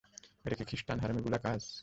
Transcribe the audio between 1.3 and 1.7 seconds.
কাজ?